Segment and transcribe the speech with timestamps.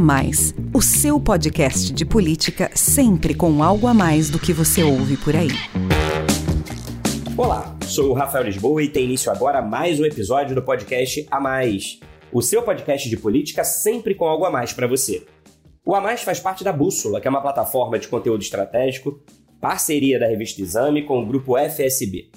[0.00, 5.18] Mais, o seu podcast de política sempre com algo a mais do que você ouve
[5.18, 5.50] por aí.
[7.36, 11.38] Olá, sou o Rafael Lisboa e tem início agora mais um episódio do podcast A
[11.38, 12.00] Mais,
[12.32, 15.26] o seu podcast de política sempre com algo a mais para você.
[15.84, 19.22] O A Mais faz parte da Bússola, que é uma plataforma de conteúdo estratégico,
[19.60, 22.30] parceria da revista Exame com o grupo FSB.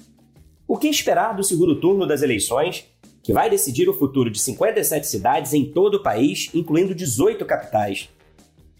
[0.68, 2.84] O que esperar do segundo turno das eleições
[3.24, 8.10] que vai decidir o futuro de 57 cidades em todo o país, incluindo 18 capitais.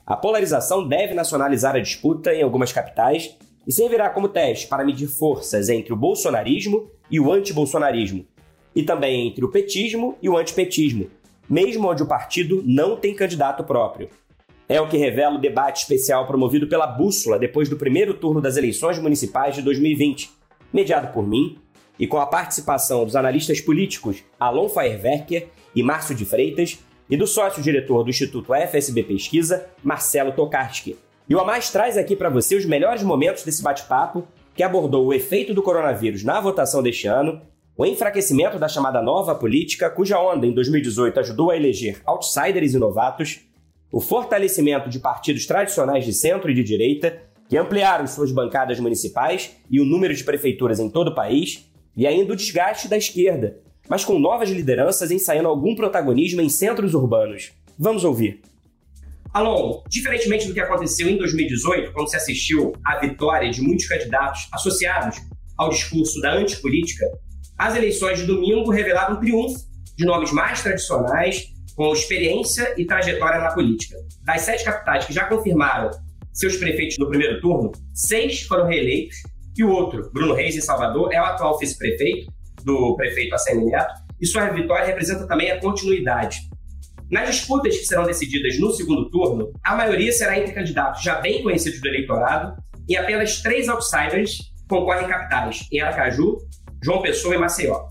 [0.07, 3.35] A polarização deve nacionalizar a disputa em algumas capitais
[3.67, 8.27] e servirá como teste para medir forças entre o bolsonarismo e o antibolsonarismo,
[8.77, 11.09] e também entre o petismo e o antipetismo,
[11.49, 14.11] mesmo onde o partido não tem candidato próprio.
[14.69, 18.59] É o que revela o debate especial promovido pela Bússola depois do primeiro turno das
[18.59, 20.31] eleições municipais de 2020,
[20.71, 21.57] mediado por mim,
[21.99, 26.79] e com a participação dos analistas políticos Alon Feierwerker e Márcio de Freitas
[27.09, 30.97] e do sócio-diretor do Instituto FSB Pesquisa, Marcelo Tokarski.
[31.29, 35.07] E o A Mais traz aqui para você os melhores momentos desse bate-papo que abordou
[35.07, 37.43] o efeito do coronavírus na votação deste ano,
[37.77, 42.79] o enfraquecimento da chamada nova política, cuja onda em 2018 ajudou a eleger outsiders e
[42.79, 43.41] novatos,
[43.91, 49.57] o fortalecimento de partidos tradicionais de centro e de direita, que ampliaram suas bancadas municipais
[49.69, 53.59] e o número de prefeituras em todo o país, e ainda o desgaste da esquerda,
[53.89, 57.53] mas com novas lideranças ensaiando algum protagonismo em centros urbanos.
[57.79, 58.41] Vamos ouvir.
[59.33, 64.47] Alon, diferentemente do que aconteceu em 2018, quando se assistiu à vitória de muitos candidatos
[64.53, 65.17] associados
[65.59, 67.05] ao discurso da antipolítica,
[67.59, 69.59] as eleições de domingo revelaram um triunfo
[69.97, 73.97] de nomes mais tradicionais, com experiência e trajetória na política.
[74.23, 75.91] Das sete capitais que já confirmaram
[76.33, 79.17] seus prefeitos no primeiro turno, seis foram reeleitos
[79.57, 82.33] e o outro, Bruno Reis, em Salvador, é o atual vice-prefeito
[82.65, 86.39] do prefeito Assemi Neto, e sua vitória representa também a continuidade.
[87.11, 91.43] Nas disputas que serão decididas no segundo turno, a maioria será entre candidatos já bem
[91.43, 92.57] conhecidos do eleitorado
[92.89, 94.39] e apenas três outsiders
[94.69, 96.39] concorrem capitais, em Aracaju,
[96.83, 97.89] João Pessoa e Maceió.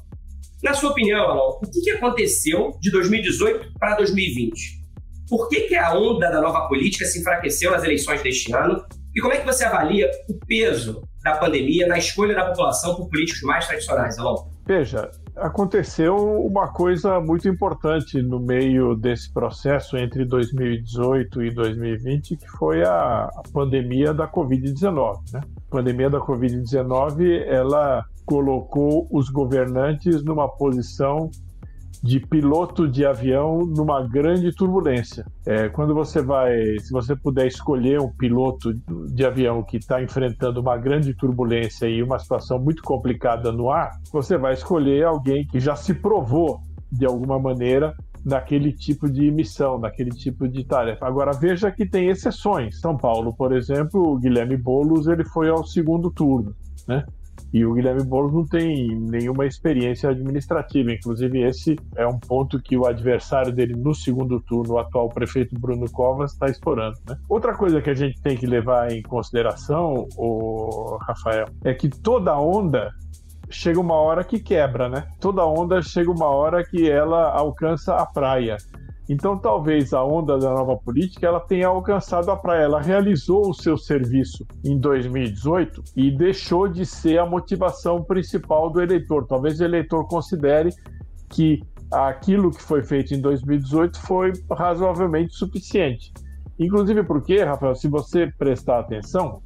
[0.64, 4.82] Na sua opinião, Alon, o que aconteceu de 2018 para 2020?
[5.30, 8.84] Por que, que a onda da nova política se enfraqueceu nas eleições deste ano?
[9.16, 13.10] E como é que você avalia o peso da pandemia na escolha da população por
[13.10, 14.46] políticos mais tradicionais, Alon?
[14.66, 22.48] Veja, aconteceu uma coisa muito importante no meio desse processo entre 2018 e 2020, que
[22.48, 25.34] foi a, pandemia da Covid-19.
[25.34, 25.42] Né?
[25.44, 31.30] A pandemia da Covid-19, ela colocou os governantes numa posição
[32.04, 35.26] de piloto de avião numa grande turbulência.
[35.46, 38.74] É, quando você vai, se você puder escolher um piloto
[39.08, 43.92] de avião que está enfrentando uma grande turbulência e uma situação muito complicada no ar,
[44.12, 46.60] você vai escolher alguém que já se provou
[46.92, 51.08] de alguma maneira naquele tipo de missão, naquele tipo de tarefa.
[51.08, 52.82] Agora veja que tem exceções.
[52.82, 56.54] São Paulo, por exemplo, o Guilherme Bolos ele foi ao segundo turno,
[56.86, 57.06] né?
[57.54, 60.92] E o Guilherme Boulos não tem nenhuma experiência administrativa.
[60.92, 65.58] Inclusive, esse é um ponto que o adversário dele no segundo turno, o atual prefeito
[65.60, 66.98] Bruno Covas, está explorando.
[67.08, 67.16] Né?
[67.30, 72.36] Outra coisa que a gente tem que levar em consideração, o Rafael, é que toda
[72.36, 72.92] onda
[73.52, 75.08] chega uma hora que quebra, né?
[75.20, 78.58] Toda onda chega uma hora que ela alcança a praia.
[79.10, 82.64] Então, talvez a onda da nova política ela tenha alcançado a praia.
[82.64, 88.82] Ela realizou o seu serviço em 2018 e deixou de ser a motivação principal do
[88.82, 89.28] eleitor.
[89.28, 90.70] Talvez o eleitor considere
[91.30, 96.14] que aquilo que foi feito em 2018 foi razoavelmente suficiente.
[96.58, 99.42] Inclusive porque, Rafael, se você prestar atenção,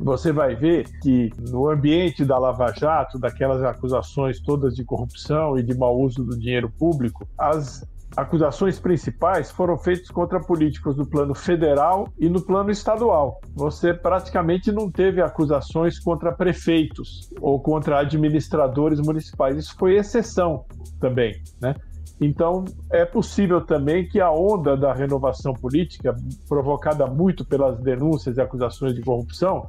[0.00, 5.62] você vai ver que no ambiente da Lava Jato, daquelas acusações todas de corrupção e
[5.62, 7.84] de mau uso do dinheiro público, as
[8.16, 13.40] acusações principais foram feitas contra políticos do plano federal e no plano estadual.
[13.54, 19.56] Você praticamente não teve acusações contra prefeitos ou contra administradores municipais.
[19.56, 20.64] Isso foi exceção
[21.00, 21.74] também, né?
[22.20, 26.16] Então, é possível também que a onda da renovação política,
[26.48, 29.68] provocada muito pelas denúncias e acusações de corrupção,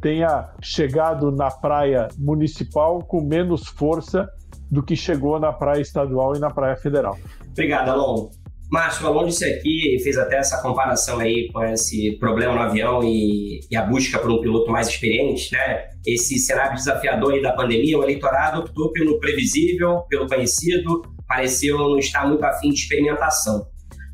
[0.00, 4.28] tenha chegado na praia municipal com menos força
[4.72, 7.18] do que chegou na praia estadual e na praia federal.
[7.50, 8.30] Obrigado, Alon.
[8.70, 13.60] Márcio, Alon disse aqui, fez até essa comparação aí com esse problema no avião e,
[13.70, 15.90] e, a busca por um piloto mais experiente, né?
[16.06, 21.98] Esse cenário desafiador aí da pandemia, o eleitorado optou pelo previsível, pelo conhecido, pareceu não
[21.98, 23.66] estar muito afim de experimentação.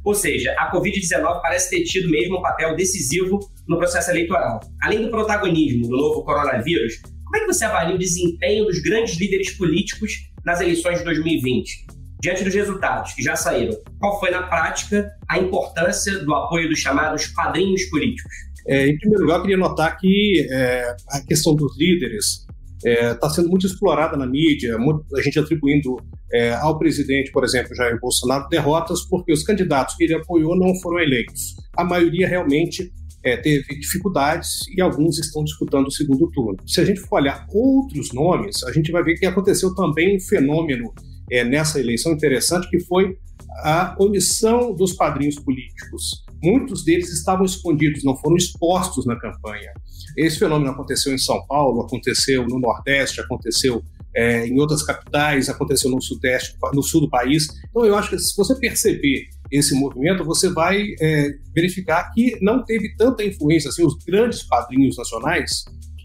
[0.04, 3.38] Ou seja, a Covid-19 parece ter tido mesmo um papel decisivo
[3.68, 4.58] no processo eleitoral.
[4.82, 6.94] Além do protagonismo do novo coronavírus,
[7.24, 11.86] como é que você avalia o desempenho dos grandes líderes políticos nas eleições de 2020?
[12.20, 16.80] Diante dos resultados que já saíram, qual foi na prática a importância do apoio dos
[16.80, 18.32] chamados padrinhos políticos?
[18.66, 22.46] É, em primeiro lugar, eu queria notar que é, a questão dos líderes
[22.84, 25.96] está é, tá sendo muito explorada na mídia, muito, a gente atribuindo
[26.32, 30.74] é, ao presidente, por exemplo, Jair Bolsonaro, derrotas porque os candidatos que ele apoiou não
[30.80, 31.54] foram eleitos.
[31.76, 32.92] A maioria realmente
[33.24, 36.56] é, teve dificuldades e alguns estão disputando o segundo turno.
[36.66, 40.20] Se a gente for olhar outros nomes, a gente vai ver que aconteceu também um
[40.20, 40.92] fenômeno
[41.30, 43.16] é, nessa eleição interessante, que foi
[43.62, 46.24] a omissão dos padrinhos políticos.
[46.42, 49.72] Muitos deles estavam escondidos, não foram expostos na campanha.
[50.16, 53.82] Esse fenômeno aconteceu em São Paulo, aconteceu no Nordeste, aconteceu
[54.14, 57.48] é, em outras capitais, aconteceu no Sudeste, no Sul do país.
[57.70, 62.64] Então, eu acho que se você perceber esse movimento, você vai é, verificar que não
[62.64, 65.64] teve tanta influência, assim, os grandes padrinhos nacionais,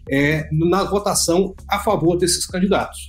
[0.10, 3.08] é, na votação a favor desses candidatos.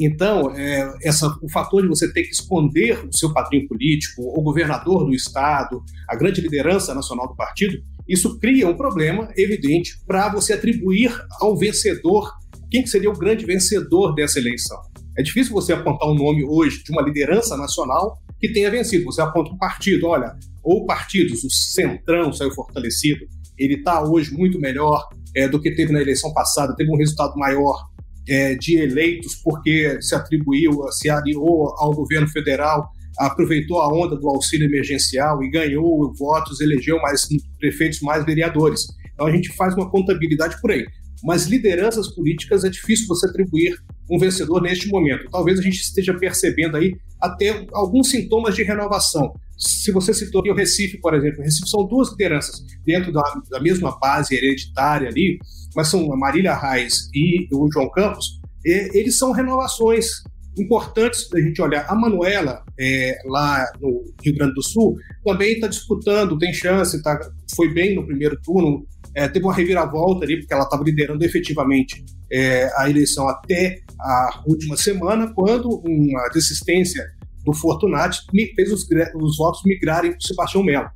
[0.00, 4.42] Então, é, essa, o fator de você ter que esconder o seu padrinho político, o
[4.42, 7.78] governador do estado, a grande liderança nacional do partido,
[8.08, 12.30] isso cria um problema evidente para você atribuir ao vencedor
[12.70, 14.78] quem que seria o grande vencedor dessa eleição.
[15.16, 19.06] É difícil você apontar um nome hoje de uma liderança nacional que tenha vencido.
[19.06, 23.26] Você aponta um partido, olha, ou partidos, o Centrão saiu fortalecido,
[23.58, 27.34] ele está hoje muito melhor é, do que teve na eleição passada, teve um resultado
[27.36, 27.88] maior
[28.28, 34.28] é, de eleitos porque se atribuiu, se aliou ao governo federal, aproveitou a onda do
[34.28, 37.26] auxílio emergencial e ganhou votos, elegeu mais
[37.58, 38.86] prefeitos, mais vereadores.
[39.14, 40.84] Então a gente faz uma contabilidade por aí.
[41.22, 43.74] Mas lideranças políticas é difícil você atribuir
[44.10, 45.28] um vencedor neste momento.
[45.30, 49.34] Talvez a gente esteja percebendo aí até alguns sintomas de renovação.
[49.56, 53.60] Se você citou o Recife, por exemplo, o Recife são duas lideranças dentro da, da
[53.60, 55.38] mesma base hereditária ali,
[55.74, 60.22] mas são a Marília Reis e o João Campos, e, eles são renovações
[60.58, 61.86] importantes da gente olhar.
[61.88, 67.18] A Manuela, é, lá no Rio Grande do Sul, também está disputando, tem chance, tá,
[67.54, 72.04] foi bem no primeiro turno, é, teve uma reviravolta ali, porque ela estava liderando efetivamente
[72.30, 77.04] é, a eleição até a última semana, quando uma desistência
[77.44, 78.22] do Fortunati
[78.54, 80.88] fez os, os votos migrarem para o Sebastião Melo.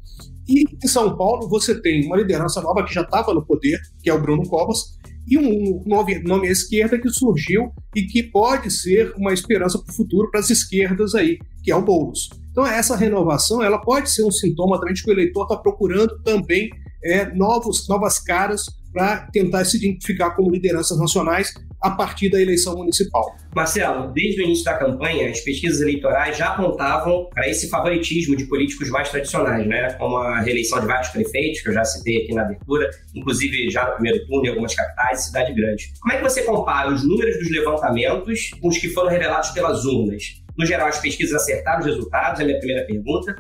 [0.49, 4.09] E em São Paulo você tem uma liderança nova que já estava no poder, que
[4.09, 4.97] é o Bruno Covas,
[5.27, 9.93] e um nome, nome à esquerda que surgiu e que pode ser uma esperança para
[9.93, 12.31] o futuro para as esquerdas aí, que é o Boulos.
[12.51, 16.19] Então essa renovação ela pode ser um sintoma também de que o eleitor está procurando
[16.23, 16.71] também
[17.05, 18.65] é, novos, novas caras
[18.99, 23.37] para tentar se identificar como lideranças nacionais a partir da eleição municipal.
[23.55, 28.47] Marcelo, desde o início da campanha, as pesquisas eleitorais já apontavam para esse favoritismo de
[28.47, 29.93] políticos mais tradicionais, né?
[29.93, 33.87] como a reeleição de vários prefeitos, que eu já citei aqui na abertura, inclusive já
[33.87, 35.93] no primeiro turno em algumas capitais e cidade grande.
[36.01, 39.85] Como é que você compara os números dos levantamentos com os que foram revelados pelas
[39.85, 40.43] urnas?
[40.59, 43.37] No geral, as pesquisas acertaram os resultados, é a minha primeira pergunta.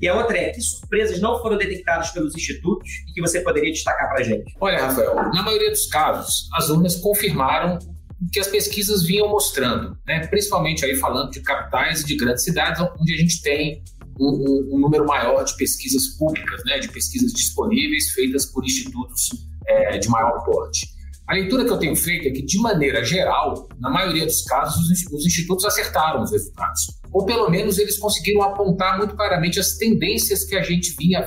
[0.00, 3.72] E a outra é, que surpresas não foram detectadas pelos institutos e que você poderia
[3.72, 4.54] destacar para a gente?
[4.60, 7.78] Olha, Rafael, na maioria dos casos, as urnas confirmaram
[8.20, 10.26] o que as pesquisas vinham mostrando, né?
[10.26, 13.82] principalmente aí falando de capitais e de grandes cidades, onde a gente tem
[14.20, 16.78] um, um número maior de pesquisas públicas, né?
[16.78, 19.28] de pesquisas disponíveis feitas por institutos
[19.66, 20.97] é, de maior porte.
[21.28, 24.90] A leitura que eu tenho feito é que, de maneira geral, na maioria dos casos,
[25.12, 26.80] os institutos acertaram os resultados.
[27.12, 31.18] Ou, pelo menos, eles conseguiram apontar muito claramente as tendências que a gente vinha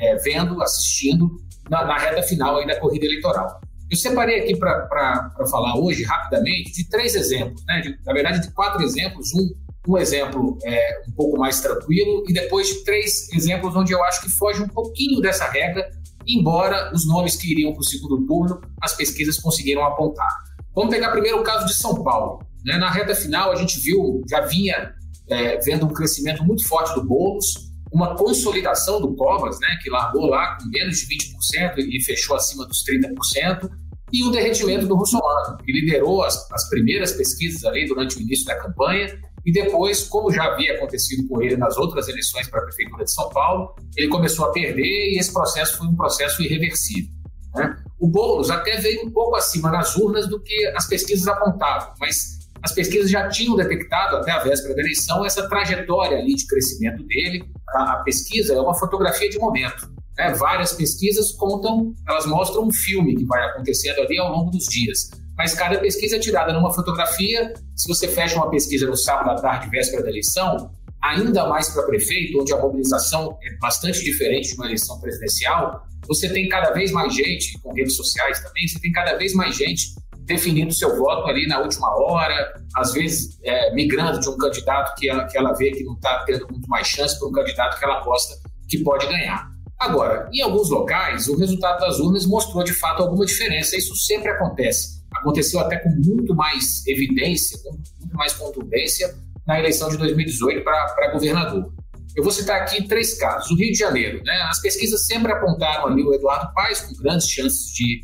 [0.00, 1.30] é, vendo, assistindo
[1.70, 3.60] na, na reta final aí da corrida eleitoral.
[3.88, 7.80] Eu separei aqui para falar hoje, rapidamente, de três exemplos, né?
[7.80, 9.32] De, na verdade, de quatro exemplos.
[9.34, 9.54] Um,
[9.86, 14.22] um exemplo é, um pouco mais tranquilo, e depois de três exemplos onde eu acho
[14.22, 15.88] que foge um pouquinho dessa regra
[16.26, 20.32] embora os nomes que iriam para o segundo turno as pesquisas conseguiram apontar.
[20.74, 22.44] Vamos pegar primeiro o caso de São Paulo.
[22.64, 22.76] Né?
[22.78, 24.92] Na reta final, a gente viu, já vinha
[25.28, 27.46] é, vendo um crescimento muito forte do Boulos,
[27.92, 32.66] uma consolidação do Covas, né, que largou lá com menos de 20% e fechou acima
[32.66, 33.70] dos 30%,
[34.12, 38.44] e o derretimento do Russomano, que liderou as, as primeiras pesquisas ali durante o início
[38.46, 42.64] da campanha e depois, como já havia acontecido com ele nas outras eleições para a
[42.64, 47.12] Prefeitura de São Paulo, ele começou a perder e esse processo foi um processo irreversível.
[47.54, 47.76] Né?
[48.00, 52.38] O Boulos até veio um pouco acima nas urnas do que as pesquisas apontavam, mas
[52.62, 57.04] as pesquisas já tinham detectado, até a véspera da eleição, essa trajetória ali de crescimento
[57.04, 57.44] dele.
[57.68, 59.92] A, a pesquisa é uma fotografia de momento.
[60.16, 60.32] Né?
[60.32, 65.10] Várias pesquisas contam, elas mostram um filme que vai acontecendo ali ao longo dos dias
[65.36, 67.52] mas cada pesquisa é tirada numa fotografia.
[67.74, 70.70] Se você fecha uma pesquisa no sábado à tarde, véspera da eleição,
[71.02, 76.28] ainda mais para prefeito, onde a mobilização é bastante diferente de uma eleição presidencial, você
[76.28, 79.94] tem cada vez mais gente, com redes sociais também, você tem cada vez mais gente
[80.24, 85.08] definindo seu voto ali na última hora, às vezes é, migrando de um candidato que
[85.08, 87.84] ela, que ela vê que não está tendo muito mais chance para um candidato que
[87.84, 88.34] ela aposta
[88.68, 89.46] que pode ganhar.
[89.78, 93.76] Agora, em alguns locais, o resultado das urnas mostrou de fato alguma diferença.
[93.76, 95.03] Isso sempre acontece.
[95.16, 99.14] Aconteceu até com muito mais evidência, com muito mais contundência
[99.46, 101.72] na eleição de 2018 para governador.
[102.16, 103.50] Eu vou citar aqui três casos.
[103.50, 104.34] O Rio de Janeiro, né?
[104.48, 108.02] As pesquisas sempre apontaram ali o Eduardo Paes com grandes chances de,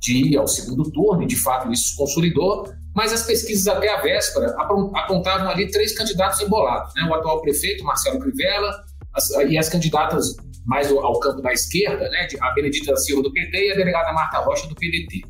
[0.00, 2.64] de ir ao segundo turno, e de fato isso se consolidou,
[2.94, 4.54] mas as pesquisas até a véspera
[4.94, 7.04] apontavam ali três candidatos embolados, né?
[7.08, 8.72] O atual prefeito, Marcelo Crivella,
[9.14, 12.28] as, e as candidatas mais ao campo da esquerda, né?
[12.40, 15.22] A Benedita Silva do PT e a delegada Marta Rocha do PDT.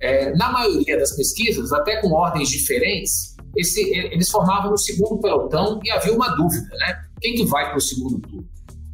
[0.00, 5.80] É, na maioria das pesquisas, até com ordens diferentes, esse, eles formavam o segundo pelotão
[5.84, 7.02] e havia uma dúvida, né?
[7.20, 8.48] Quem que vai para o segundo turno?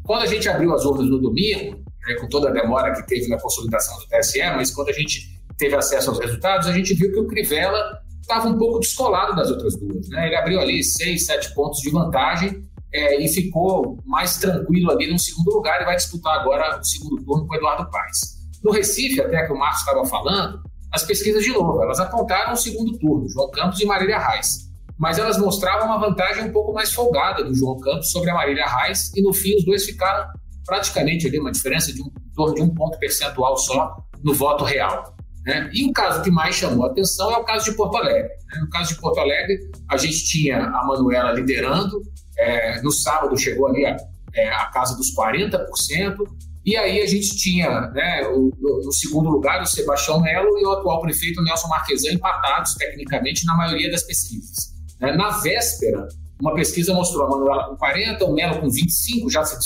[0.05, 3.29] Quando a gente abriu as urnas no domingo, né, com toda a demora que teve
[3.29, 7.13] na consolidação do TSE, mas quando a gente teve acesso aos resultados, a gente viu
[7.13, 10.09] que o Crivella estava um pouco descolado das outras duas.
[10.09, 10.27] Né?
[10.27, 15.19] Ele abriu ali seis, sete pontos de vantagem é, e ficou mais tranquilo ali no
[15.19, 18.41] segundo lugar e vai disputar agora o segundo turno com o Eduardo Paes.
[18.63, 22.57] No Recife, até que o Marcos estava falando, as pesquisas de novo, elas apontaram o
[22.57, 24.71] segundo turno, João Campos e Marília Reis.
[24.99, 28.67] Mas elas mostravam uma vantagem um pouco mais folgada do João Campos sobre a Marília
[28.67, 30.27] Reis, e no fim os dois ficaram
[30.67, 34.65] praticamente ali uma diferença de um, em torno de um ponto percentual só no voto
[34.65, 35.15] real.
[35.45, 35.71] Né?
[35.73, 38.29] E o caso que mais chamou a atenção é o caso de Porto Alegre.
[38.29, 38.61] Né?
[38.61, 42.03] No caso de Porto Alegre, a gente tinha a Manuela liderando,
[42.39, 43.97] é, no sábado chegou ali a,
[44.35, 46.17] é, a casa dos 40%,
[46.65, 48.53] e aí a gente tinha né, o,
[48.85, 53.57] no segundo lugar o Sebastião Melo e o atual prefeito Nelson Marquesan empatados tecnicamente na
[53.57, 54.75] maioria das pesquisas.
[55.01, 55.13] Né?
[55.17, 56.07] Na véspera,
[56.41, 59.57] uma pesquisa mostrou a Manuela com 40, o Melo com 25, já se,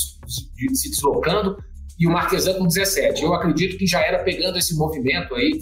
[0.75, 1.57] se deslocando,
[1.99, 3.23] e o Marquesan com 17.
[3.23, 5.53] Eu acredito que já era pegando esse movimento aí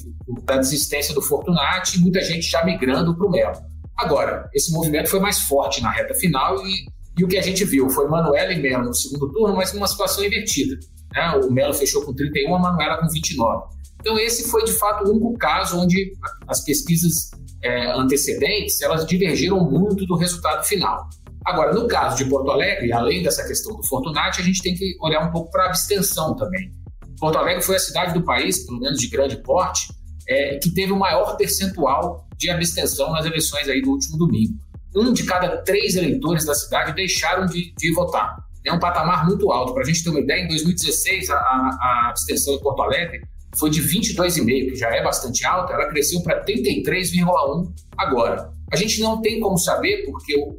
[0.44, 3.56] da desistência do Fortunati e muita gente já migrando para o Melo.
[3.96, 6.86] Agora, esse movimento foi mais forte na reta final e,
[7.18, 9.86] e o que a gente viu foi Manuela e Melo no segundo turno, mas numa
[9.86, 10.78] situação invertida.
[11.14, 11.40] Né?
[11.44, 13.64] O Melo fechou com 31, a Manuela com 29.
[14.00, 16.12] Então esse foi de fato o único caso onde
[16.48, 17.30] as pesquisas
[17.62, 21.08] é, antecedentes elas divergiram muito do resultado final.
[21.44, 24.96] Agora, no caso de Porto Alegre, além dessa questão do Fortunati, a gente tem que
[25.00, 26.70] olhar um pouco para a abstenção também.
[27.18, 29.92] Porto Alegre foi a cidade do país, pelo menos de grande porte,
[30.28, 34.54] é, que teve o maior percentual de abstenção nas eleições aí do último domingo.
[34.94, 38.36] Um de cada três eleitores da cidade deixaram de, de votar.
[38.64, 39.72] É um patamar muito alto.
[39.72, 43.22] Para a gente ter uma ideia, em 2016, a, a abstenção em Porto Alegre
[43.56, 48.50] foi de 22,5, que já é bastante alta, ela cresceu para 33,1 agora.
[48.72, 50.56] A gente não tem como saber, porque o,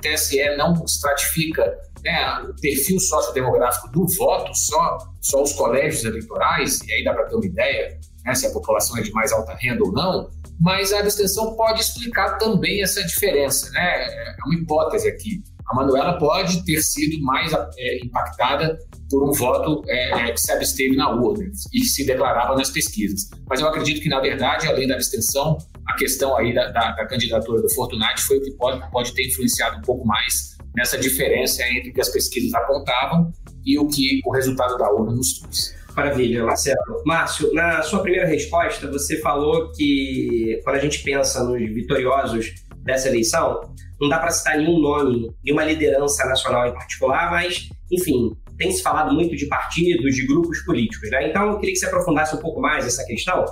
[0.00, 6.92] TSE não estratifica né, o perfil sociodemográfico do voto, só, só os colégios eleitorais, e
[6.92, 9.82] aí dá para ter uma ideia né, se a população é de mais alta renda
[9.82, 13.70] ou não, mas a abstenção pode explicar também essa diferença.
[13.70, 13.80] Né?
[13.82, 15.42] É uma hipótese aqui.
[15.68, 18.78] A Manuela pode ter sido mais é, impactada
[19.10, 23.30] por um voto é, é, que se absteve na urna e se declarava nas pesquisas.
[23.48, 27.06] Mas eu acredito que, na verdade, além da abstenção, a questão aí da, da, da
[27.06, 31.62] candidatura do Fortunati foi o que pode, pode ter influenciado um pouco mais nessa diferença
[31.70, 33.32] entre o que as pesquisas apontavam
[33.64, 35.74] e o que o resultado da urna nos trouxe.
[35.96, 37.02] Maravilha, Marcelo.
[37.06, 42.54] Márcio, na sua primeira resposta, você falou que quando a gente pensa nos vitoriosos
[42.84, 48.36] dessa eleição, não dá para citar nenhum nome, nenhuma liderança nacional em particular, mas, enfim,
[48.58, 51.28] tem se falado muito de partidos, de grupos políticos, né?
[51.28, 53.44] Então, eu queria que você aprofundasse um pouco mais essa questão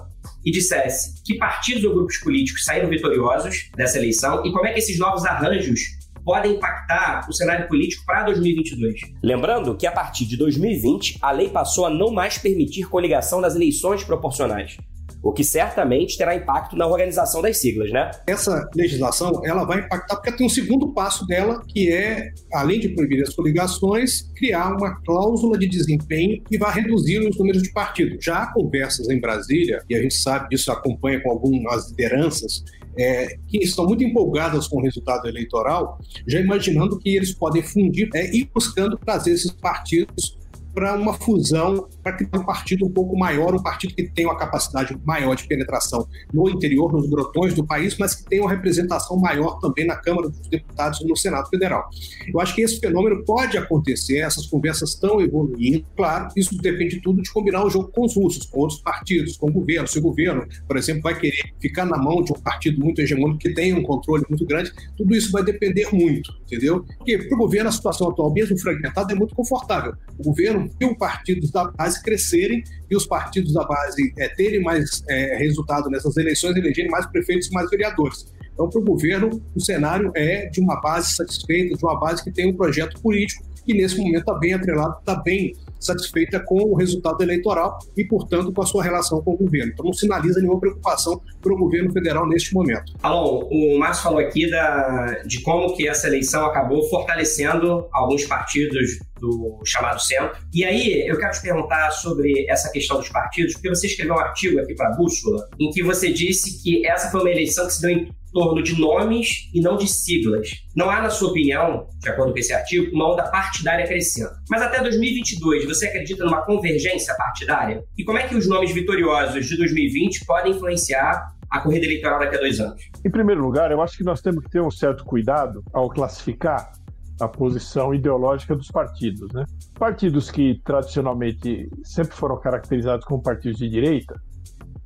[0.44, 4.78] e dissesse que partidos ou grupos políticos saíram vitoriosos dessa eleição e como é que
[4.78, 5.80] esses novos arranjos
[6.24, 9.00] podem impactar o cenário político para 2022.
[9.22, 13.54] Lembrando que a partir de 2020, a lei passou a não mais permitir coligação das
[13.54, 14.78] eleições proporcionais
[15.24, 18.10] o que certamente terá impacto na organização das siglas, né?
[18.26, 22.90] Essa legislação ela vai impactar porque tem um segundo passo dela, que é, além de
[22.90, 28.22] proibir as coligações, criar uma cláusula de desempenho que vai reduzir os números de partidos.
[28.22, 32.62] Já há conversas em Brasília, e a gente sabe disso, acompanha com algumas lideranças,
[32.96, 38.10] é, que estão muito empolgadas com o resultado eleitoral, já imaginando que eles podem fundir
[38.14, 40.36] é, e buscando trazer esses partidos
[40.74, 44.36] para uma fusão, para criar um partido um pouco maior, um partido que tenha uma
[44.36, 49.16] capacidade maior de penetração no interior, nos grotões do país, mas que tenha uma representação
[49.16, 51.88] maior também na Câmara dos Deputados e no Senado Federal.
[52.32, 55.84] Eu acho que esse fenômeno pode acontecer, essas conversas estão evoluindo.
[55.96, 59.48] Claro, isso depende tudo de combinar o jogo com os russos, com outros partidos, com
[59.48, 59.88] o governo.
[59.88, 63.38] Se o governo, por exemplo, vai querer ficar na mão de um partido muito hegemônico
[63.38, 66.84] que tem um controle muito grande, tudo isso vai depender muito, entendeu?
[66.98, 69.94] Porque para o governo a situação atual, mesmo fragmentada, é muito confortável.
[70.18, 75.02] O governo viu partidos da base crescerem e os partidos da base é, terem mais
[75.08, 78.32] é, resultado nessas eleições, elegerem mais prefeitos e mais vereadores.
[78.52, 82.30] Então, para o governo, o cenário é de uma base satisfeita, de uma base que
[82.30, 86.74] tem um projeto político que nesse momento está bem atrelado, está bem satisfeita com o
[86.74, 89.72] resultado eleitoral e, portanto, com a sua relação com o governo.
[89.72, 92.92] Então, não sinaliza nenhuma preocupação para o governo federal neste momento.
[93.02, 98.98] Alô, o Márcio falou aqui da, de como que essa eleição acabou fortalecendo alguns partidos
[99.20, 100.36] do chamado centro.
[100.52, 104.18] E aí, eu quero te perguntar sobre essa questão dos partidos, porque você escreveu um
[104.18, 107.72] artigo aqui para a Bússola, em que você disse que essa foi uma eleição que
[107.72, 110.50] se deu em torno de nomes e não de siglas.
[110.76, 114.30] Não há, na sua opinião, de acordo com esse artigo, uma onda partidária crescendo.
[114.50, 117.82] Mas até 2022, você acredita numa convergência partidária?
[117.96, 122.36] E como é que os nomes vitoriosos de 2020 podem influenciar a corrida eleitoral daqui
[122.36, 122.82] a dois anos?
[123.04, 126.72] Em primeiro lugar, eu acho que nós temos que ter um certo cuidado ao classificar
[127.20, 129.32] a posição ideológica dos partidos.
[129.32, 129.44] Né?
[129.78, 134.20] Partidos que tradicionalmente sempre foram caracterizados como partidos de direita,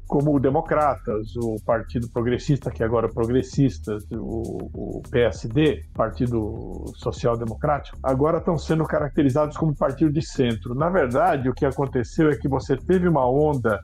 [0.09, 7.37] como o Democratas, o Partido Progressista, que agora é Progressistas, o, o PSD, Partido Social
[7.37, 10.75] Democrático, agora estão sendo caracterizados como partido de centro.
[10.75, 13.79] Na verdade, o que aconteceu é que você teve uma onda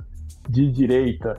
[0.48, 1.36] de direita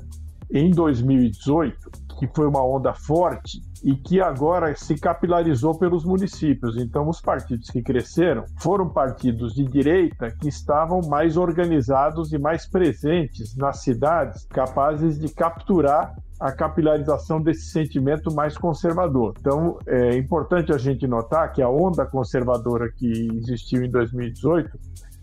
[0.52, 6.78] em 2018, que foi uma onda forte e que agora se capilarizou pelos municípios.
[6.78, 12.68] Então, os partidos que cresceram foram partidos de direita que estavam mais organizados e mais
[12.68, 19.34] presentes nas cidades, capazes de capturar a capilarização desse sentimento mais conservador.
[19.40, 23.08] Então, é importante a gente notar que a onda conservadora que
[23.38, 24.78] existiu em 2018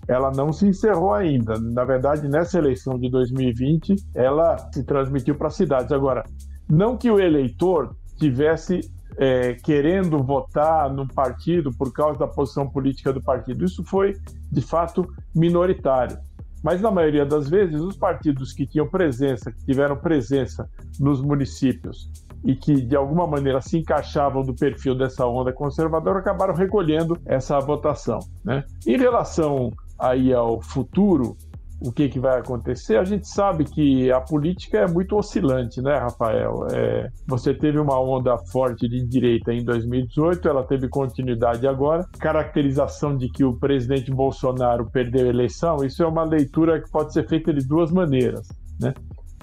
[0.08, 1.58] ela não se encerrou ainda.
[1.58, 5.92] Na verdade, nessa eleição de 2020, ela se transmitiu para as cidades.
[5.92, 6.24] Agora,
[6.72, 8.80] não que o eleitor tivesse
[9.18, 13.62] é, querendo votar num partido por causa da posição política do partido.
[13.62, 14.16] Isso foi,
[14.50, 16.16] de fato, minoritário.
[16.64, 20.66] Mas, na maioria das vezes, os partidos que tinham presença, que tiveram presença
[20.98, 22.10] nos municípios
[22.42, 27.60] e que, de alguma maneira, se encaixavam do perfil dessa onda conservadora, acabaram recolhendo essa
[27.60, 28.20] votação.
[28.42, 28.64] Né?
[28.86, 31.36] Em relação aí ao futuro,
[31.84, 35.96] o que, que vai acontecer, a gente sabe que a política é muito oscilante, né,
[35.96, 36.66] Rafael?
[36.72, 42.06] É, você teve uma onda forte de direita em 2018, ela teve continuidade agora.
[42.18, 47.12] Caracterização de que o presidente Bolsonaro perdeu a eleição, isso é uma leitura que pode
[47.12, 48.46] ser feita de duas maneiras,
[48.80, 48.94] né?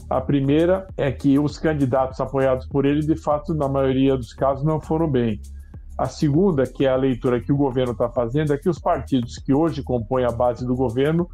[0.09, 4.65] A primeira é que os candidatos apoiados por ele, de fato, na maioria dos casos,
[4.65, 5.39] não foram bem.
[5.99, 9.35] A segunda, que é a leitura que o governo está fazendo, é que os partidos
[9.35, 11.29] que hoje compõem a base do governo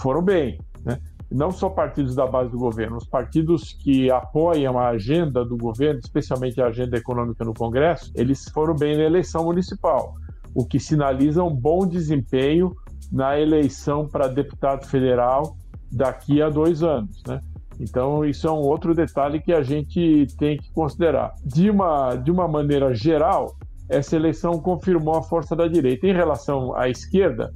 [0.00, 0.58] foram bem.
[0.84, 0.98] Né?
[1.30, 6.00] Não só partidos da base do governo, os partidos que apoiam a agenda do governo,
[6.00, 10.14] especialmente a agenda econômica no Congresso, eles foram bem na eleição municipal,
[10.54, 12.74] o que sinaliza um bom desempenho
[13.12, 15.56] na eleição para deputado federal
[15.92, 17.22] daqui a dois anos.
[17.26, 17.40] Né?
[17.80, 21.34] Então, isso é um outro detalhe que a gente tem que considerar.
[21.44, 23.54] De uma, de uma maneira geral,
[23.88, 26.06] essa eleição confirmou a força da direita.
[26.06, 27.52] Em relação à esquerda,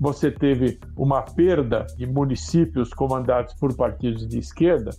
[0.00, 4.90] você teve uma perda de municípios comandados por partidos de esquerda,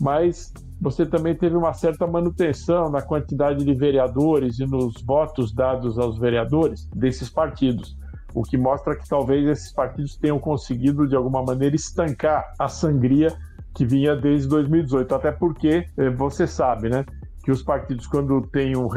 [0.00, 5.98] mas você também teve uma certa manutenção na quantidade de vereadores e nos votos dados
[5.98, 7.96] aos vereadores desses partidos,
[8.34, 13.32] o que mostra que talvez esses partidos tenham conseguido de alguma maneira estancar a sangria
[13.74, 17.04] que vinha desde 2018, até porque eh, você sabe, né?
[17.42, 18.88] Que os partidos, quando têm um,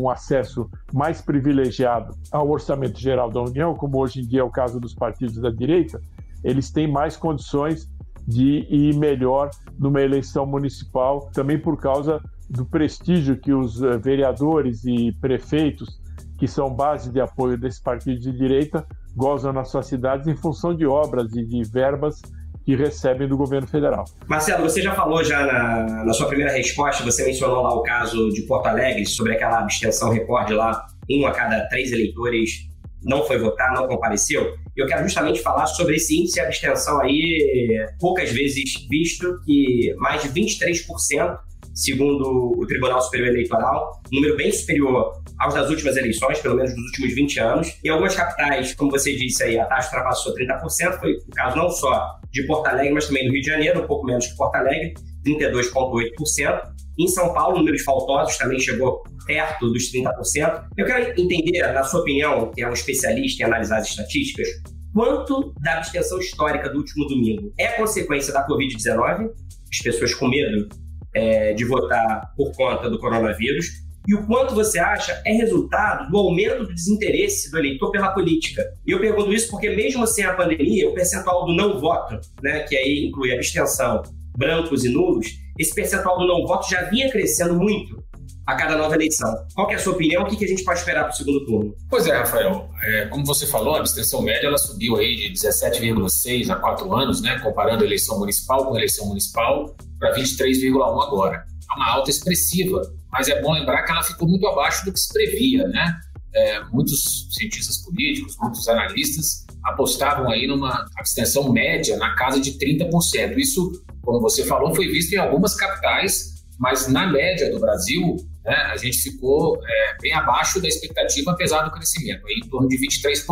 [0.00, 4.50] um, acesso mais privilegiado ao orçamento geral da União, como hoje em dia é o
[4.50, 6.00] caso dos partidos da direita,
[6.44, 7.90] eles têm mais condições
[8.26, 14.84] de ir melhor numa eleição municipal, também por causa do prestígio que os eh, vereadores
[14.84, 16.00] e prefeitos,
[16.38, 20.74] que são base de apoio desses partidos de direita, gozam nas suas cidades em função
[20.74, 22.22] de obras e de verbas
[22.64, 24.04] que recebem do governo federal.
[24.28, 28.30] Marcelo, você já falou já na, na sua primeira resposta, você mencionou lá o caso
[28.30, 32.70] de Porto Alegre, sobre aquela abstenção recorde lá, um a cada três eleitores
[33.02, 34.54] não foi votar, não compareceu.
[34.76, 40.22] Eu quero justamente falar sobre esse índice de abstenção aí, poucas vezes visto, que mais
[40.22, 41.38] de 23%,
[41.74, 46.74] segundo o Tribunal Superior Eleitoral, um número bem superior aos das últimas eleições, pelo menos
[46.74, 47.78] dos últimos 20 anos.
[47.82, 51.70] Em algumas capitais, como você disse aí, a taxa ultrapassou 30%, foi o caso não
[51.70, 54.54] só de Porto Alegre, mas também do Rio de Janeiro, um pouco menos que Porto
[54.56, 54.94] Alegre,
[55.26, 56.60] 32,8%.
[56.98, 60.64] Em São Paulo, números faltosos também chegou perto dos 30%.
[60.76, 64.48] Eu quero entender, na sua opinião, que é um especialista em analisar as estatísticas,
[64.92, 69.30] quanto da abstenção histórica do último domingo é consequência da Covid-19,
[69.72, 70.68] as pessoas com medo
[71.14, 73.66] é, de votar por conta do coronavírus,
[74.08, 78.64] e o quanto você acha é resultado do aumento do desinteresse do eleitor pela política.
[78.86, 82.60] E eu pergunto isso porque, mesmo sem a pandemia, o percentual do não voto, né,
[82.60, 84.02] que aí inclui abstenção,
[84.36, 85.26] brancos e nulos,
[85.58, 88.02] esse percentual do não voto já vinha crescendo muito
[88.46, 89.32] a cada nova eleição.
[89.54, 90.22] Qual é a sua opinião?
[90.22, 91.74] O que a gente pode esperar para o segundo turno?
[91.88, 92.68] Pois é, Rafael.
[92.82, 97.20] É, como você falou, a abstenção média ela subiu aí de 17,6 a 4 anos,
[97.20, 101.44] né, comparando a eleição municipal com a eleição municipal, para 23,1 agora.
[101.70, 102.80] É uma alta expressiva,
[103.12, 105.94] mas é bom lembrar que ela ficou muito abaixo do que se previa, né?
[106.32, 113.36] É, muitos cientistas políticos, muitos analistas apostavam aí numa abstenção média na casa de 30%.
[113.36, 118.54] Isso, como você falou, foi visto em algumas capitais, mas na média do Brasil, né,
[118.54, 123.26] a gente ficou é, bem abaixo da expectativa, apesar do crescimento, em torno de 23%.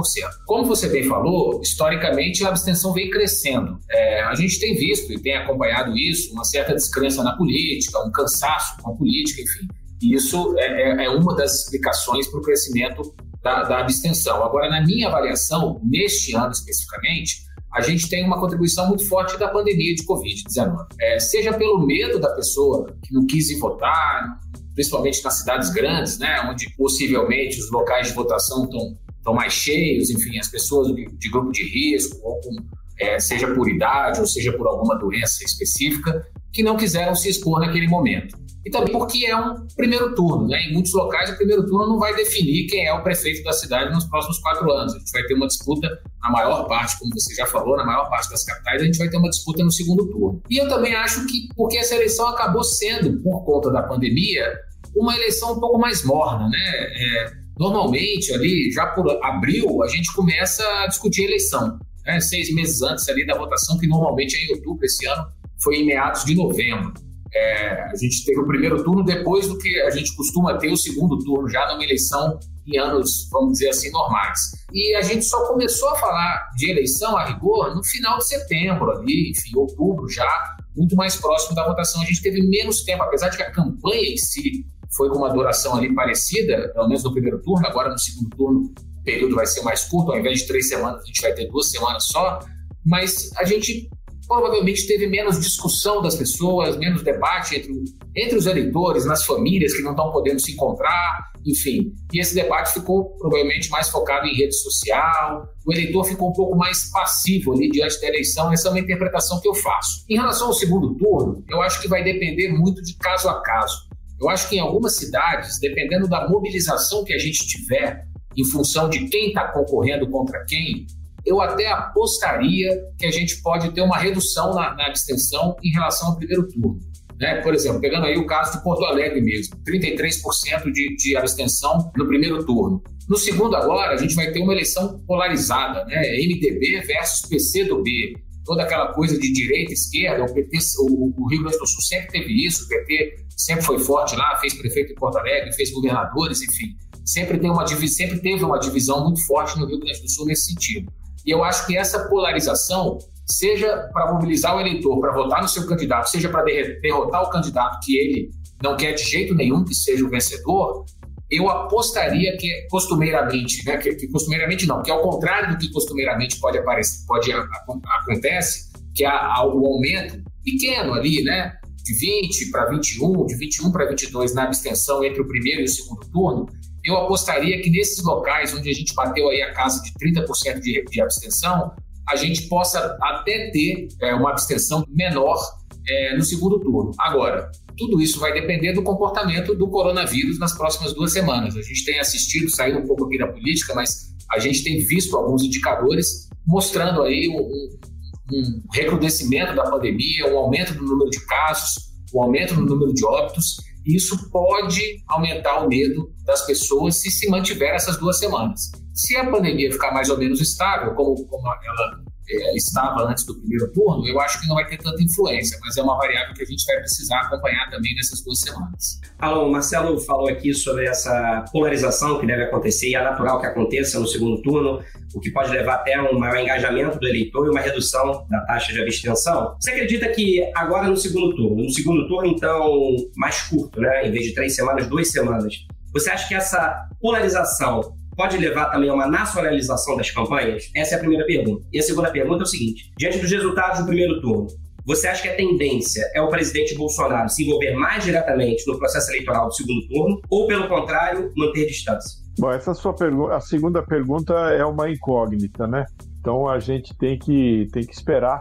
[0.47, 3.79] Como você bem falou, historicamente a abstenção vem crescendo.
[3.91, 8.11] É, a gente tem visto e tem acompanhado isso, uma certa descrença na política, um
[8.11, 9.67] cansaço com a política, enfim.
[10.03, 14.45] E isso é, é, é uma das explicações para o crescimento da, da abstenção.
[14.45, 19.49] Agora, na minha avaliação, neste ano especificamente, a gente tem uma contribuição muito forte da
[19.49, 20.87] pandemia de Covid-19.
[21.01, 24.41] É, seja pelo medo da pessoa que não quis ir votar,
[24.79, 30.09] principalmente nas cidades grandes, né, onde possivelmente os locais de votação estão, estão mais cheios,
[30.09, 32.55] enfim, as pessoas de, de grupo de risco, ou com,
[33.01, 37.59] é, seja por idade ou seja por alguma doença específica, que não quiseram se expor
[37.59, 38.39] naquele momento.
[38.65, 40.61] E também porque é um primeiro turno, né?
[40.65, 43.93] Em muitos locais, o primeiro turno não vai definir quem é o prefeito da cidade
[43.93, 44.95] nos próximos quatro anos.
[44.95, 45.89] A gente vai ter uma disputa,
[46.23, 49.09] na maior parte, como você já falou, na maior parte das capitais, a gente vai
[49.09, 50.43] ter uma disputa no segundo turno.
[50.51, 54.53] E eu também acho que, porque essa eleição acabou sendo, por conta da pandemia,
[54.99, 56.59] uma eleição um pouco mais morna, né?
[56.59, 61.79] É, normalmente, ali, já por abril, a gente começa a discutir a eleição.
[62.07, 62.21] Né?
[62.21, 65.27] Seis meses antes ali da votação, que normalmente é em outubro, esse ano
[65.63, 66.93] foi em meados de novembro.
[67.35, 70.77] É, a gente teve o primeiro turno depois do que a gente costuma ter o
[70.77, 74.41] segundo turno, já numa eleição em anos, vamos dizer assim, normais.
[74.73, 78.91] E a gente só começou a falar de eleição a rigor no final de setembro,
[78.91, 82.03] ali, enfim, outubro já, muito mais próximo da votação.
[82.03, 84.65] A gente teve menos tempo, apesar de que a campanha em si
[84.97, 88.61] foi com uma duração ali parecida, pelo menos no primeiro turno, agora no segundo turno
[88.61, 91.47] o período vai ser mais curto, ao invés de três semanas, a gente vai ter
[91.49, 92.41] duas semanas só,
[92.85, 93.89] mas a gente
[94.29, 97.73] provavelmente teve menos discussão das pessoas, menos debate entre,
[98.15, 101.95] entre os eleitores, nas famílias que não estão podendo se encontrar, enfim.
[102.13, 106.57] E esse debate ficou provavelmente mais focado em rede social, o eleitor ficou um pouco
[106.57, 110.05] mais passivo ali diante da eleição, essa é uma interpretação que eu faço.
[110.09, 113.88] Em relação ao segundo turno, eu acho que vai depender muito de caso a caso.
[114.21, 118.05] Eu acho que em algumas cidades, dependendo da mobilização que a gente tiver,
[118.37, 120.87] em função de quem está concorrendo contra quem,
[121.25, 126.09] eu até apostaria que a gente pode ter uma redução na, na abstenção em relação
[126.09, 126.79] ao primeiro turno.
[127.19, 127.41] Né?
[127.43, 132.07] Por exemplo, pegando aí o caso de Porto Alegre mesmo, 33% de, de abstenção no
[132.07, 132.83] primeiro turno.
[133.09, 136.03] No segundo agora, a gente vai ter uma eleição polarizada, né?
[136.19, 138.17] MDB versus PCdoB.
[138.49, 142.09] Toda aquela coisa de direita, esquerda, o PT, o, o Rio Grande do Sul sempre
[142.09, 146.41] teve isso, o PT sempre foi forte lá, fez prefeito em Porto Alegre, fez governadores,
[146.41, 146.75] enfim.
[147.05, 150.47] Sempre, tem uma, sempre teve uma divisão muito forte no Rio Grande do Sul nesse
[150.47, 150.91] sentido.
[151.27, 155.67] E eu acho que essa polarização, seja para mobilizar o eleitor para votar no seu
[155.67, 158.31] candidato, seja para derrotar o candidato que ele
[158.63, 160.87] não quer de jeito nenhum que seja o vencedor,
[161.31, 166.41] eu apostaria que costumeiramente, né, que, que, costumeiramente não, que ao contrário do que costumeiramente
[166.41, 171.53] pode aparecer, pode acontece, que há, o aumento pequeno ali, né,
[171.85, 175.69] de 20 para 21, de 21 para 22 na abstenção entre o primeiro e o
[175.69, 176.47] segundo turno,
[176.85, 180.85] eu apostaria que nesses locais onde a gente bateu aí a casa de 30% de,
[180.85, 181.73] de abstenção,
[182.09, 185.39] a gente possa até ter é, uma abstenção menor
[185.87, 186.93] é, no segundo turno.
[186.99, 191.57] Agora, tudo isso vai depender do comportamento do coronavírus nas próximas duas semanas.
[191.57, 195.17] A gente tem assistido, saindo um pouco aqui da política, mas a gente tem visto
[195.17, 201.89] alguns indicadores mostrando aí um, um recrudescimento da pandemia, um aumento do número de casos,
[202.15, 207.29] um aumento no número de óbitos, isso pode aumentar o medo das pessoas se se
[207.31, 208.71] mantiver essas duas semanas.
[208.93, 213.35] Se a pandemia ficar mais ou menos estável, como, como ela é, estava antes do
[213.35, 216.43] primeiro turno, eu acho que não vai ter tanta influência, mas é uma variável que
[216.43, 219.01] a gente vai precisar acompanhar também nessas duas semanas.
[219.19, 223.99] Alô, Marcelo falou aqui sobre essa polarização que deve acontecer e é natural que aconteça
[223.99, 224.83] no segundo turno,
[225.15, 228.73] o que pode levar até um maior engajamento do eleitor e uma redução da taxa
[228.73, 229.57] de abstenção.
[229.61, 234.13] Você acredita que agora no segundo turno, no segundo turno então mais curto, né, em
[234.13, 238.95] vez de três semanas, duas semanas, você acha que essa polarização pode levar também a
[238.95, 240.69] uma nacionalização das campanhas?
[240.75, 241.65] Essa é a primeira pergunta.
[241.73, 244.49] E a segunda pergunta é o seguinte: diante dos resultados do primeiro turno,
[244.85, 249.11] você acha que a tendência é o presidente Bolsonaro se envolver mais diretamente no processo
[249.13, 252.19] eleitoral do segundo turno ou, pelo contrário, manter distância?
[252.39, 255.85] Bom, essa sua pergunta, a segunda pergunta é uma incógnita, né?
[256.19, 258.41] Então a gente tem que, tem que esperar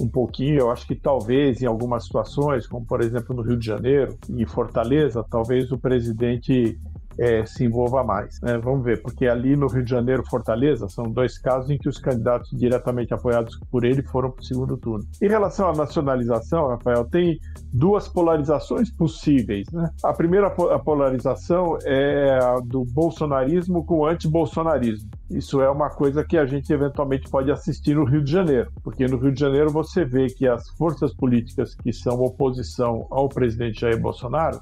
[0.00, 0.58] um pouquinho.
[0.58, 4.46] Eu acho que talvez em algumas situações, como por exemplo no Rio de Janeiro em
[4.46, 6.78] Fortaleza, talvez o presidente
[7.18, 8.40] é, se envolva mais.
[8.40, 8.58] Né?
[8.58, 11.98] Vamos ver, porque ali no Rio de Janeiro, Fortaleza, são dois casos em que os
[11.98, 15.04] candidatos diretamente apoiados por ele foram para o segundo turno.
[15.22, 17.38] Em relação à nacionalização, Rafael, tem
[17.72, 19.66] duas polarizações possíveis.
[19.72, 19.88] Né?
[20.02, 25.10] A primeira a polarização é a do bolsonarismo com o anti-bolsonarismo.
[25.30, 29.06] Isso é uma coisa que a gente eventualmente pode assistir no Rio de Janeiro, porque
[29.06, 33.80] no Rio de Janeiro você vê que as forças políticas que são oposição ao presidente
[33.80, 34.60] Jair Bolsonaro,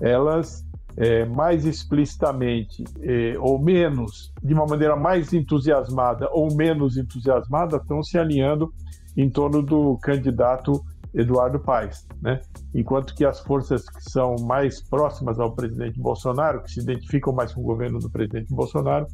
[0.00, 0.63] elas
[0.96, 8.02] é, mais explicitamente é, ou menos, de uma maneira mais entusiasmada ou menos entusiasmada, estão
[8.02, 8.72] se alinhando
[9.16, 12.40] em torno do candidato Eduardo Paes, né?
[12.74, 17.52] Enquanto que as forças que são mais próximas ao presidente Bolsonaro, que se identificam mais
[17.54, 19.06] com o governo do presidente Bolsonaro,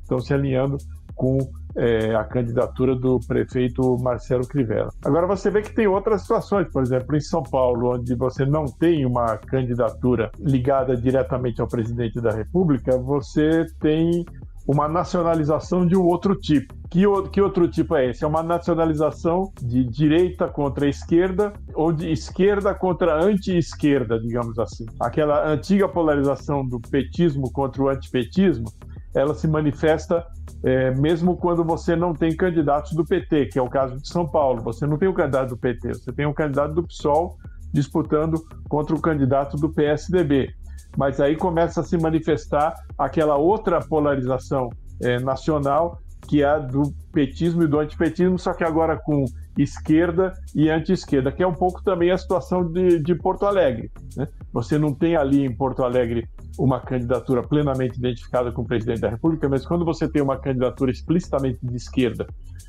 [0.00, 0.78] estão se alinhando
[1.20, 1.36] com
[1.76, 4.90] é, a candidatura do prefeito Marcelo Crivella.
[5.04, 8.64] Agora você vê que tem outras situações, por exemplo, em São Paulo, onde você não
[8.64, 14.24] tem uma candidatura ligada diretamente ao presidente da República, você tem
[14.66, 16.72] uma nacionalização de um outro tipo.
[16.88, 18.24] Que, que outro tipo é esse?
[18.24, 24.86] É uma nacionalização de direita contra esquerda ou de esquerda contra anti-esquerda, digamos assim.
[24.98, 28.66] Aquela antiga polarização do petismo contra o antipetismo,
[29.14, 30.26] ela se manifesta
[30.62, 34.26] é, mesmo quando você não tem candidatos do PT, que é o caso de São
[34.26, 34.62] Paulo.
[34.62, 37.36] Você não tem o candidato do PT, você tem um candidato do PSOL
[37.72, 40.52] disputando contra o candidato do PSDB.
[40.96, 44.70] Mas aí começa a se manifestar aquela outra polarização
[45.00, 49.24] é, nacional, que é a do petismo e do antipetismo, só que agora com
[49.56, 53.90] esquerda e anti-esquerda, que é um pouco também a situação de, de Porto Alegre.
[54.16, 54.26] Né?
[54.52, 59.08] Você não tem ali em Porto Alegre uma candidatura plenamente identificada com o presidente da
[59.08, 62.26] República, mas quando você tem uma candidatura explicitamente de esquerda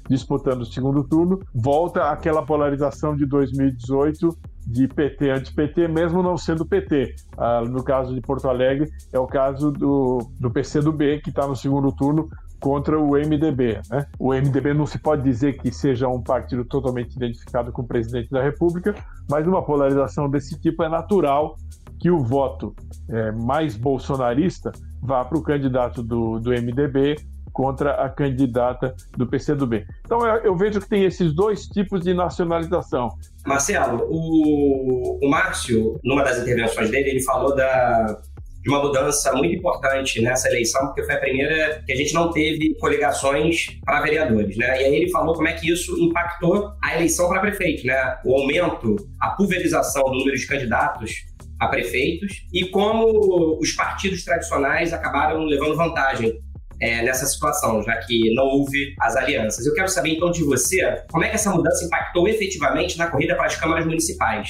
[0.09, 6.65] disputando o segundo turno, volta aquela polarização de 2018 de PT anti-PT, mesmo não sendo
[6.65, 7.15] PT.
[7.37, 11.55] Ah, no caso de Porto Alegre, é o caso do, do PCdoB, que está no
[11.55, 13.81] segundo turno contra o MDB.
[13.89, 14.05] Né?
[14.19, 18.29] O MDB não se pode dizer que seja um partido totalmente identificado com o presidente
[18.29, 18.93] da República,
[19.29, 21.57] mas uma polarização desse tipo é natural
[22.01, 22.75] que o voto
[23.09, 27.15] é, mais bolsonarista vá para o candidato do, do MDB
[27.53, 29.85] contra a candidata do PCdoB.
[30.03, 33.09] Então eu, eu, vejo que tem esses dois tipos de nacionalização.
[33.45, 38.21] Marcelo, o, o Márcio, numa das intervenções dele, ele falou da,
[38.61, 42.31] de uma mudança muito importante nessa eleição, porque foi a primeira que a gente não
[42.31, 44.81] teve coligações para vereadores, né?
[44.81, 48.17] E aí ele falou como é que isso impactou a eleição para prefeito, né?
[48.23, 51.25] O aumento, a pulverização do número de candidatos
[51.61, 56.33] a prefeitos e como os partidos tradicionais acabaram levando vantagem
[56.81, 59.63] é, nessa situação, já que não houve as alianças.
[59.63, 63.35] Eu quero saber então de você como é que essa mudança impactou efetivamente na corrida
[63.35, 64.49] para as câmaras municipais.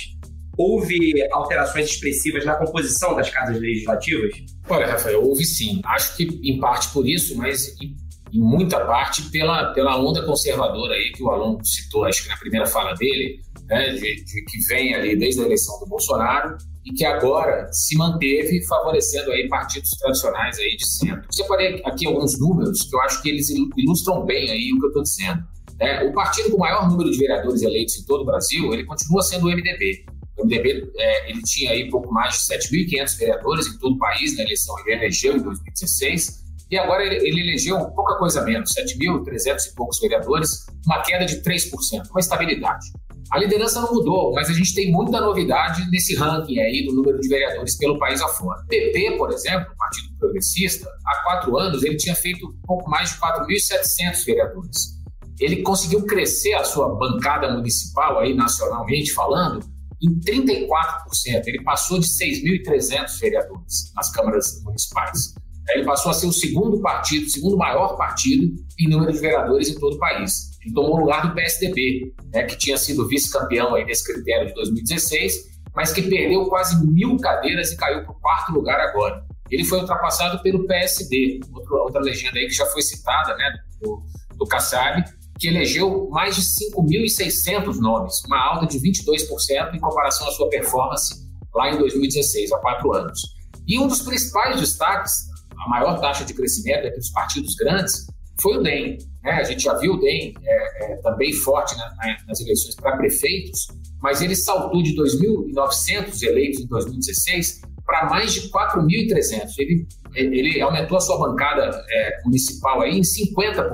[0.57, 4.31] Houve alterações expressivas na composição das casas legislativas?
[4.69, 5.81] Olha, Rafael, houve sim.
[5.83, 7.93] Acho que em parte por isso, mas em,
[8.33, 12.65] muita parte pela, pela onda conservadora aí que o Alon citou, acho que na primeira
[12.65, 17.05] fala dele, né, de, de que vem ali desde a eleição do Bolsonaro e que
[17.05, 21.21] agora se manteve favorecendo aí partidos tradicionais aí de centro.
[21.21, 24.85] Eu separei aqui alguns números que eu acho que eles ilustram bem aí o que
[24.85, 25.43] eu estou dizendo.
[25.79, 28.83] É, o partido com o maior número de vereadores eleitos em todo o Brasil, ele
[28.85, 30.05] continua sendo o MDB.
[30.37, 34.35] O MDB é, ele tinha aí pouco mais de 7.500 vereadores em todo o país
[34.37, 36.41] na eleição, ele elegeu em 2016
[36.71, 41.41] e agora ele, ele elegeu pouca coisa menos, 7.300 e poucos vereadores, uma queda de
[41.41, 42.85] 3%, uma estabilidade.
[43.31, 47.17] A liderança não mudou, mas a gente tem muita novidade nesse ranking aí do número
[47.17, 48.61] de vereadores pelo país afora.
[48.61, 53.11] O PP, por exemplo, o Partido Progressista, há quatro anos ele tinha feito pouco mais
[53.11, 55.01] de 4.700 vereadores.
[55.39, 59.65] Ele conseguiu crescer a sua bancada municipal, aí nacionalmente falando,
[60.03, 61.47] em 34%.
[61.47, 65.33] Ele passou de 6.300 vereadores nas câmaras municipais.
[65.69, 69.69] Ele passou a ser o segundo partido, o segundo maior partido em número de vereadores
[69.69, 70.50] em todo o país.
[70.63, 74.53] Ele tomou o lugar do PSDB, né, que tinha sido vice-campeão aí nesse critério de
[74.53, 79.23] 2016, mas que perdeu quase mil cadeiras e caiu para o quarto lugar agora.
[79.49, 84.01] Ele foi ultrapassado pelo PSD, outra, outra legenda aí que já foi citada, né, do,
[84.37, 85.03] do Kassab,
[85.39, 91.15] que elegeu mais de 5.600 nomes, uma alta de 22% em comparação à sua performance
[91.53, 93.19] lá em 2016, há quatro anos.
[93.67, 95.11] E um dos principais destaques,
[95.57, 98.05] a maior taxa de crescimento entre os partidos grandes,
[98.39, 98.97] foi o DEM.
[99.23, 99.31] Né?
[99.31, 103.67] A gente já viu o DEM é, é, também forte né, nas eleições para prefeitos,
[104.01, 109.51] mas ele saltou de 2.900 eleitos em 2016 para mais de 4.300.
[109.57, 113.71] Ele, ele aumentou a sua bancada é, municipal aí em 50%.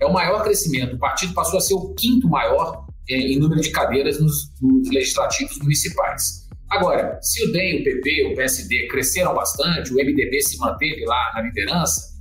[0.00, 0.96] É o maior crescimento.
[0.96, 4.88] O partido passou a ser o quinto maior é, em número de cadeiras nos, nos
[4.90, 6.42] legislativos municipais.
[6.70, 11.32] Agora, se o DEM, o PP, o PSD cresceram bastante, o MDB se manteve lá
[11.34, 12.11] na liderança,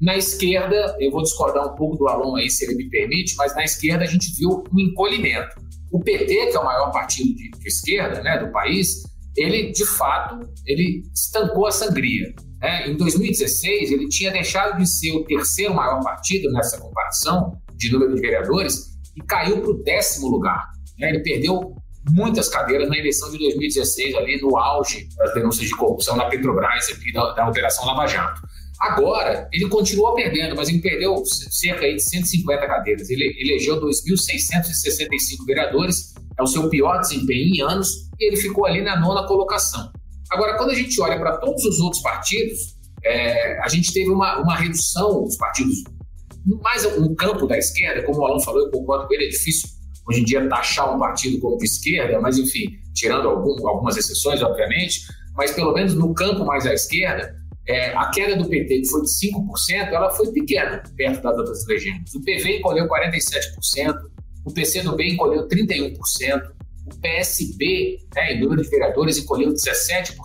[0.00, 3.54] na esquerda, eu vou discordar um pouco do Alon aí, se ele me permite, mas
[3.54, 5.60] na esquerda a gente viu um encolhimento.
[5.92, 9.02] O PT, que é o maior partido de, de esquerda né, do país,
[9.36, 12.34] ele, de fato, ele estancou a sangria.
[12.60, 12.88] Né?
[12.88, 18.14] Em 2016, ele tinha deixado de ser o terceiro maior partido nessa comparação de número
[18.14, 20.70] de vereadores e caiu para o décimo lugar.
[20.98, 21.10] Né?
[21.10, 21.74] Ele perdeu
[22.10, 26.88] muitas cadeiras na eleição de 2016, ali no auge das denúncias de corrupção na Petrobras
[26.88, 28.40] e da, da Operação Lava Jato.
[28.80, 33.10] Agora, ele continua perdendo, mas ele perdeu cerca de 150 cadeiras.
[33.10, 38.80] Ele elegeu 2.665 vereadores, é o seu pior desempenho em anos, e ele ficou ali
[38.80, 39.92] na nona colocação.
[40.30, 44.40] Agora, quando a gente olha para todos os outros partidos, é, a gente teve uma,
[44.40, 45.84] uma redução dos partidos
[46.62, 49.68] mais no campo da esquerda, como o Alan falou, eu concordo com ele, é difícil
[50.08, 54.42] hoje em dia taxar um partido como de esquerda, mas enfim, tirando algum, algumas exceções,
[54.42, 55.02] obviamente,
[55.36, 57.34] mas pelo menos no campo mais à esquerda,
[57.70, 61.66] é, a queda do PT, que foi de 5%, ela foi pequena, perto das outras
[61.66, 62.12] legendas.
[62.14, 63.94] O PV encolheu 47%,
[64.44, 65.94] o PCdoB encolheu 31%,
[66.86, 70.16] o PSB, né, em número de vereadores, encolheu 17%,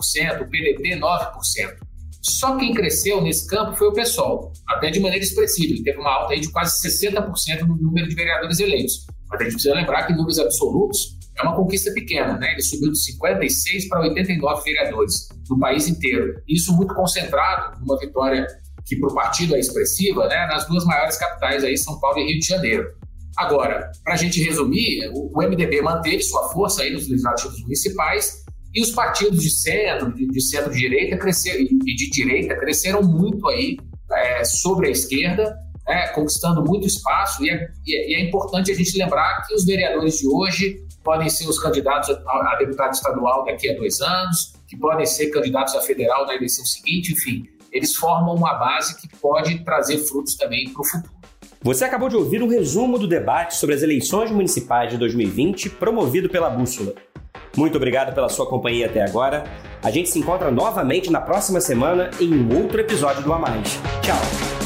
[0.42, 1.76] o PDT 9%.
[2.20, 5.72] Só quem cresceu nesse campo foi o PSOL, até de maneira expressiva.
[5.72, 9.06] Ele teve uma alta aí de quase 60% no número de vereadores eleitos.
[9.28, 12.52] Mas a gente precisa lembrar que em números absolutos é uma conquista pequena, né?
[12.52, 16.40] Ele subiu de 56 para 89 vereadores no país inteiro.
[16.48, 18.46] Isso muito concentrado numa vitória
[18.86, 20.46] que para o partido é expressiva, né?
[20.46, 22.86] Nas duas maiores capitais aí, São Paulo e Rio de Janeiro.
[23.36, 28.44] Agora, para a gente resumir, o, MDB manteve sua força aí nos legislativos municipais
[28.74, 33.76] e os partidos de centro, de, centro-direita cresceram e de direita cresceram muito aí
[34.10, 35.54] é, sobre a esquerda,
[35.86, 40.18] é, conquistando muito espaço e é, e é importante a gente lembrar que os vereadores
[40.18, 45.06] de hoje podem ser os candidatos a, deputado estadual daqui a dois anos, que podem
[45.06, 49.98] ser candidatos a federal na eleição seguinte, enfim, eles formam uma base que pode trazer
[49.98, 51.14] frutos também para o futuro.
[51.62, 55.70] Você acabou de ouvir o um resumo do debate sobre as eleições municipais de 2020
[55.70, 56.94] promovido pela Bússola.
[57.56, 59.44] Muito obrigado pela sua companhia até agora.
[59.82, 63.80] A gente se encontra novamente na próxima semana em um outro episódio do A Mais.
[64.02, 64.65] Tchau!